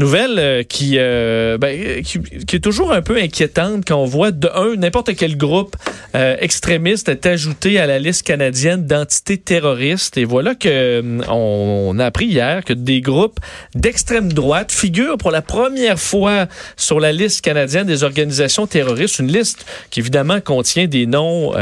[0.00, 4.30] Nouvelle euh, qui, euh, ben, qui, qui, est toujours un peu inquiétante quand on voit
[4.30, 5.76] de un n'importe quel groupe
[6.14, 10.16] euh, extrémiste est ajouté à la liste canadienne d'entités terroristes.
[10.16, 13.40] Et voilà que on, a appris hier que des groupes
[13.74, 16.46] d'extrême droite figurent pour la première fois
[16.78, 19.18] sur la liste canadienne des organisations terroristes.
[19.18, 21.52] Une liste qui évidemment contient des noms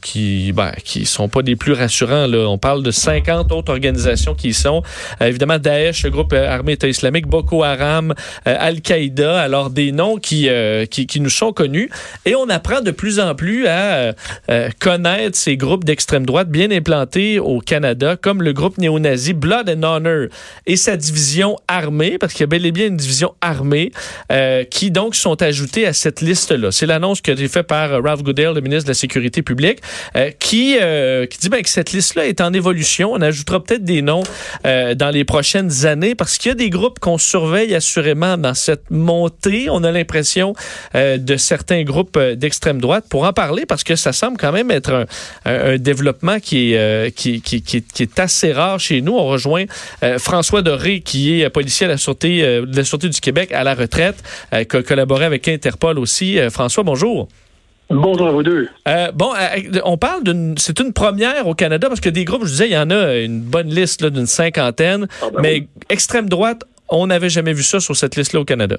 [0.00, 2.28] qui, ben, qui sont pas des plus rassurants.
[2.28, 2.48] Là.
[2.48, 4.84] On parle de 50 autres organisations qui y sont.
[5.20, 8.10] évidemment, Daesh, le groupe armé État islamique, Boko Haram euh,
[8.44, 11.90] Al-Qaïda, alors des noms euh, qui, qui, nous sont connus.
[12.24, 14.14] Et on apprend de plus en plus à
[14.50, 19.70] euh, connaître ces groupes d'extrême droite bien implantés au Canada, comme le groupe néo-nazi Blood
[19.70, 20.26] and Honor
[20.66, 23.92] et sa division armée, parce qu'il y a bel et bien une division armée,
[24.70, 26.70] qui donc sont ajoutés à cette liste-là.
[26.70, 29.80] C'est l'annonce a été faite par Ralph Goodale, le ministre de la Sécurité publique,
[30.38, 30.76] qui,
[31.30, 33.12] qui dit ben, que cette liste-là est en évolution.
[33.12, 34.22] On ajoutera peut-être des noms
[34.64, 38.90] dans les prochaines années, parce qu'il y a des groupes qu'on surveille assurément dans cette
[38.90, 40.54] montée, on a l'impression,
[40.94, 43.04] euh, de certains groupes euh, d'extrême droite.
[43.08, 45.06] Pour en parler, parce que ça semble quand même être
[45.44, 49.16] un, développement qui est, euh, qui, qui, qui, est assez rare chez nous.
[49.16, 49.64] On rejoint
[50.18, 53.74] François Doré, qui est policier à la Sûreté, de la Sûreté du Québec à la
[53.74, 56.38] retraite, qui a collaboré avec Interpol aussi.
[56.50, 57.28] François, bonjour.
[57.90, 58.68] Bonjour à vous deux.
[59.14, 59.32] bon,
[59.84, 62.72] on parle d'une, c'est une première au Canada parce que des groupes, je disais, il
[62.72, 67.28] y en a une bonne liste d'une cinquantaine, ah, ben mais extrême droite on n'avait
[67.28, 68.76] jamais vu ça sur cette liste-là au Canada.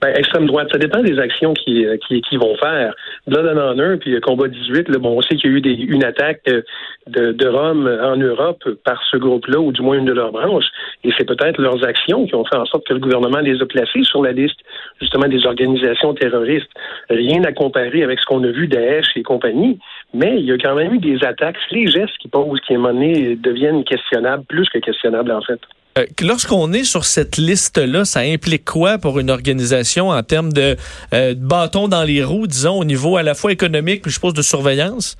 [0.00, 2.94] Ben, extrême droite, ça dépend des actions qu'ils euh, qui, qui vont faire.
[3.26, 5.72] Blood and Honor, puis Combat 18, là, bon, on sait qu'il y a eu des,
[5.72, 6.62] une attaque euh,
[7.08, 10.66] de, de Rome en Europe par ce groupe-là, ou du moins une de leurs branches,
[11.02, 13.66] et c'est peut-être leurs actions qui ont fait en sorte que le gouvernement les a
[13.66, 14.58] placés sur la liste,
[15.00, 16.70] justement, des organisations terroristes.
[17.10, 19.80] Rien à comparer avec ce qu'on a vu Daesh et compagnie,
[20.14, 22.78] mais il y a quand même eu des attaques, les gestes qu'ils posent, qui à
[22.78, 25.60] un deviennent questionnables, plus que questionnables en fait.
[25.98, 30.76] Euh, lorsqu'on est sur cette liste-là, ça implique quoi pour une organisation en termes de,
[31.12, 34.14] euh, de bâton dans les roues, disons, au niveau à la fois économique, puis je
[34.14, 35.16] suppose de surveillance?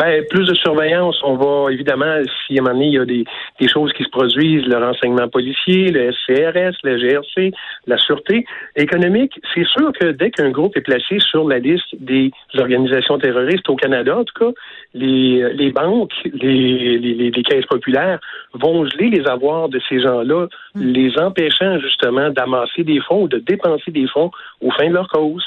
[0.00, 1.20] Ben, plus de surveillance.
[1.22, 3.24] On va, évidemment, si à un moment donné, il y a des,
[3.60, 7.52] des choses qui se produisent, le renseignement policier, le SCRS, le GRC,
[7.86, 8.46] la sûreté
[8.76, 13.68] économique, c'est sûr que dès qu'un groupe est placé sur la liste des organisations terroristes
[13.68, 14.52] au Canada, en tout cas,
[14.94, 18.20] les, les banques, les, les, les caisses populaires
[18.54, 20.46] vont geler les avoirs de ces gens-là,
[20.76, 20.82] hmm.
[20.82, 24.30] les empêchant justement d'amasser des fonds ou de dépenser des fonds
[24.62, 25.44] au fin de leur cause.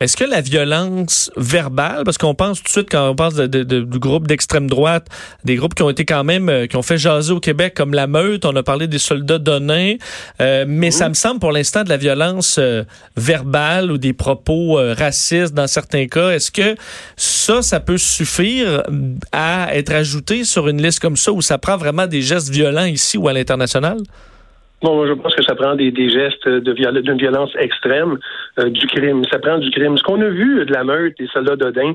[0.00, 3.62] Est-ce que la violence verbale, parce qu'on pense tout de suite quand on pense de,
[3.64, 5.08] du groupe d'extrême droite,
[5.44, 7.92] des groupes qui ont été quand même, euh, qui ont fait jaser au Québec comme
[7.92, 9.98] la meute, on a parlé des soldats donnés,
[10.40, 12.84] euh, mais ça me semble pour l'instant de la violence euh,
[13.16, 16.30] verbale ou des propos racistes dans certains cas.
[16.30, 16.76] Est-ce que
[17.16, 18.84] ça, ça peut suffire
[19.32, 22.84] à être ajouté sur une liste comme ça où ça prend vraiment des gestes violents
[22.84, 23.98] ici ou à l'international?
[24.80, 28.16] Bon, je pense que ça prend des, des gestes de viol d'une violence extrême,
[28.60, 29.24] euh, du crime.
[29.24, 29.98] Ça prend du crime.
[29.98, 31.94] Ce qu'on a vu de la meute des soldats d'Odin,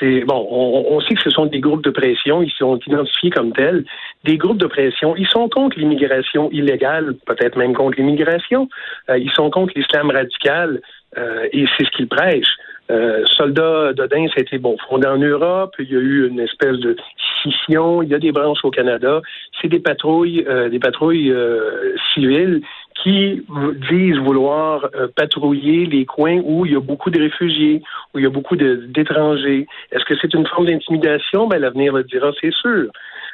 [0.00, 3.52] c'est bon, on, sait que ce sont des groupes de pression, ils sont identifiés comme
[3.52, 3.84] tels.
[4.24, 8.68] Des groupes de pression, ils sont contre l'immigration illégale, peut-être même contre l'immigration.
[9.10, 10.80] Euh, ils sont contre l'islam radical
[11.16, 12.56] euh, et c'est ce qu'ils prêchent.
[12.90, 15.74] Euh, soldats d'Odin, été bon, fondé en Europe.
[15.78, 16.96] Il y a eu une espèce de
[17.40, 18.02] scission.
[18.02, 19.22] Il y a des branches au Canada.
[19.60, 22.60] C'est des patrouilles, euh, des patrouilles euh, civiles
[23.02, 23.44] qui
[23.90, 28.24] disent vouloir euh, patrouiller les coins où il y a beaucoup de réfugiés, où il
[28.24, 29.66] y a beaucoup d'étrangers.
[29.90, 31.46] Est-ce que c'est une forme d'intimidation?
[31.46, 32.90] Ben, l'avenir le dira, c'est sûr.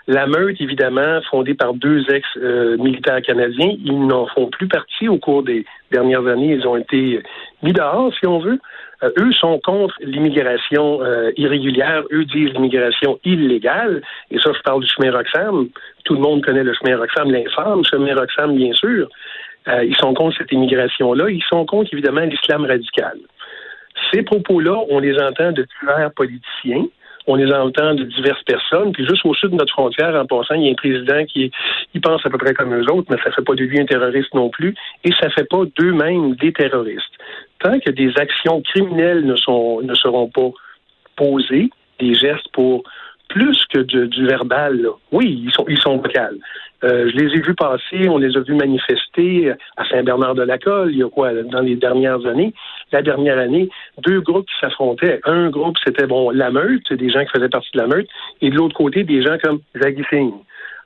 [0.06, 5.43] La meute, évidemment, fondée par deux ex-militaires canadiens, ils n'en font plus partie au cours
[5.43, 6.55] des dernières années.
[6.55, 7.23] Ils ont été
[7.62, 8.58] mis dehors, si on veut.
[9.02, 12.02] Euh, eux sont contre l'immigration euh, irrégulière.
[12.12, 14.02] Eux disent l'immigration illégale.
[14.31, 15.69] Et ça, je parle du chemin Roxham.
[16.05, 19.08] Tout le monde connaît le chemin Roxham, l'infâme chemin Roxham, bien sûr.
[19.69, 21.31] Euh, ils sont contre cette immigration-là.
[21.31, 23.19] Ils sont contre, évidemment, l'islam radical.
[24.12, 26.87] Ces propos-là, on les entend de divers politiciens
[27.26, 28.93] on les entend de diverses personnes.
[28.93, 31.50] Puis juste au sud de notre frontière, en passant, il y a un président qui
[31.94, 33.85] il pense à peu près comme eux autres, mais ça fait pas de lui un
[33.85, 34.75] terroriste non plus,
[35.05, 37.14] et ça fait pas d'eux-mêmes des terroristes.
[37.60, 40.50] Tant que des actions criminelles ne, sont, ne seront pas
[41.16, 42.82] posées, des gestes pour
[43.28, 46.36] plus que du, verbal, oui, ils sont, ils sont vocales.
[46.82, 51.08] je les ai vus passer, on les a vus manifester à Saint-Bernard-de-la-Colle, il y a
[51.08, 52.52] quoi, dans les dernières années?
[52.90, 53.68] La dernière année,
[54.04, 55.20] deux groupes qui s'affrontaient.
[55.24, 58.08] Un groupe, c'était, bon, la meute, des gens qui faisaient partie de la meute,
[58.40, 60.34] et de l'autre côté, des gens comme Zaggy Singh.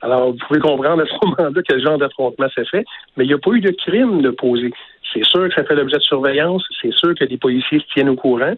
[0.01, 2.85] Alors, vous pouvez comprendre à ce moment-là quel genre d'affrontement s'est fait,
[3.17, 4.71] mais il n'y a pas eu de crime de poser.
[5.13, 8.09] C'est sûr que ça fait l'objet de surveillance, c'est sûr que les policiers se tiennent
[8.09, 8.53] au courant,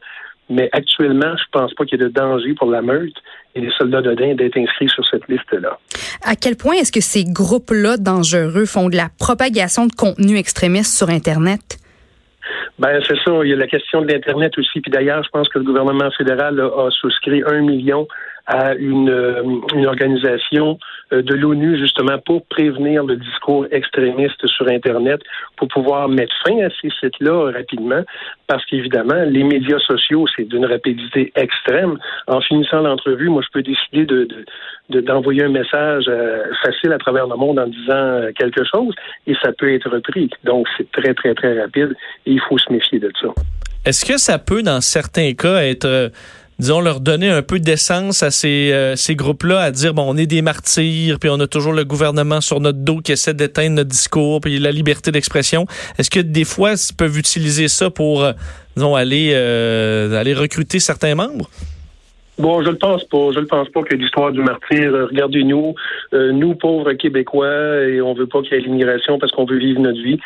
[0.50, 3.16] mais actuellement, je pense pas qu'il y ait de danger pour la meute
[3.56, 5.78] et les soldats d'Odin d'être inscrits sur cette liste-là.
[6.24, 10.98] À quel point est-ce que ces groupes-là dangereux font de la propagation de contenu extrémiste
[10.98, 11.78] sur Internet?
[12.80, 13.32] Ben c'est ça.
[13.44, 14.80] Il y a la question de l'internet aussi.
[14.80, 18.08] Puis d'ailleurs, je pense que le gouvernement fédéral a souscrit un million
[18.48, 19.44] à une, euh,
[19.76, 20.80] une organisation
[21.12, 25.20] euh, de l'ONU justement pour prévenir le discours extrémiste sur Internet,
[25.58, 28.04] pour pouvoir mettre fin à ces sites-là rapidement,
[28.48, 31.98] parce qu'évidemment, les médias sociaux, c'est d'une rapidité extrême.
[32.28, 34.28] En finissant l'entrevue, moi, je peux décider de,
[35.02, 38.96] d'envoyer un message euh, facile à travers le monde en disant quelque chose,
[39.28, 40.30] et ça peut être repris.
[40.46, 41.94] Donc, c'est très, très, très rapide,
[42.26, 43.28] et il faut se méfier de ça.
[43.86, 46.12] Est-ce que ça peut, dans certains cas, être
[46.60, 50.18] disons, leur donner un peu d'essence à ces, euh, ces groupes-là, à dire, bon, on
[50.18, 53.76] est des martyrs, puis on a toujours le gouvernement sur notre dos qui essaie d'éteindre
[53.76, 55.68] notre discours, puis la liberté d'expression.
[55.98, 58.34] Est-ce que des fois, ils peuvent utiliser ça pour, euh,
[58.76, 61.50] disons, aller, euh, aller recruter certains membres?
[62.38, 63.32] Bon, je ne pense pas.
[63.34, 64.92] Je ne pense pas que l'histoire du martyr.
[65.10, 65.74] Regardez-nous,
[66.14, 69.80] nous pauvres Québécois, et on veut pas qu'il y ait l'immigration parce qu'on veut vivre
[69.80, 70.20] notre vie.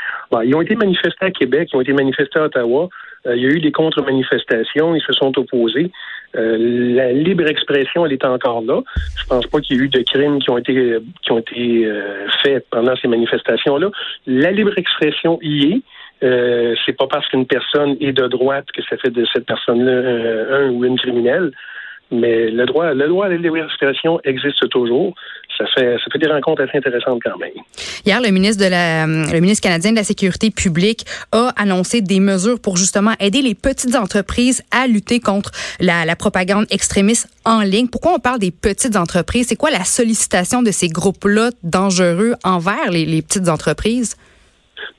[0.43, 2.89] ils ont été manifestés à Québec, ils ont été manifestés à Ottawa.
[3.25, 5.91] il y a eu des contre-manifestations, ils se sont opposés.
[6.35, 8.81] Euh, la libre expression, elle est encore là.
[9.17, 11.85] Je pense pas qu'il y ait eu de crimes qui ont été qui ont été
[11.85, 13.89] euh, faits pendant ces manifestations-là.
[14.27, 15.81] La libre expression y est.
[16.23, 20.55] Euh, c'est pas parce qu'une personne est de droite que ça fait de cette personne-là
[20.55, 21.51] un ou une criminelle.
[22.11, 23.35] Mais le droit, le droit à la
[24.23, 25.15] existe toujours.
[25.57, 27.51] Ça fait, ça fait des rencontres assez intéressantes quand même.
[28.05, 32.59] Hier, le ministre de la, ministre canadien de la Sécurité publique a annoncé des mesures
[32.59, 37.87] pour justement aider les petites entreprises à lutter contre la, propagande extrémiste en ligne.
[37.87, 39.47] Pourquoi on parle des petites entreprises?
[39.47, 44.15] C'est quoi la sollicitation de ces groupes-là dangereux envers les petites entreprises?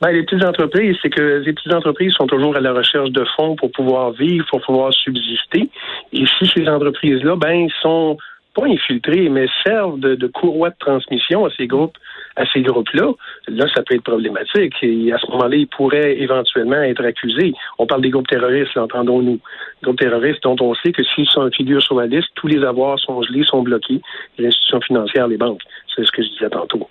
[0.01, 3.25] Ben, les petites entreprises, c'est que les petites entreprises sont toujours à la recherche de
[3.37, 5.69] fonds pour pouvoir vivre, pour pouvoir subsister.
[6.13, 8.17] Et si ces entreprises-là, ben, sont
[8.55, 11.97] pas infiltrées, mais servent de, courroie de transmission à ces groupes,
[12.37, 13.13] à ces groupes-là,
[13.49, 14.75] là, ça peut être problématique.
[14.83, 17.55] Et à ce moment-là, ils pourraient éventuellement être accusés.
[17.79, 19.41] On parle des groupes terroristes, entendons-nous.
[19.83, 22.99] Groupes terroristes dont on sait que s'ils sont figure sur la liste, tous les avoirs
[22.99, 24.01] sont gelés, sont bloqués,
[24.39, 25.63] les institutions financières, les banques.
[25.95, 26.89] C'est ce que je disais tantôt.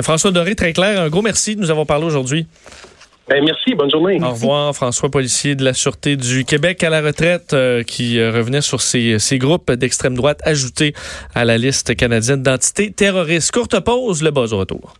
[0.00, 1.00] François Doré, très clair.
[1.00, 2.46] Un gros merci de nous avoir parlé aujourd'hui.
[3.28, 4.18] Ben, merci, bonne journée.
[4.20, 8.32] Au revoir, François Policier de la Sûreté du Québec à la retraite euh, qui euh,
[8.32, 10.92] revenait sur ces, ces groupes d'extrême droite ajoutés
[11.34, 13.52] à la liste canadienne d'entités terroristes.
[13.52, 14.94] Courte pause, le bas au retour.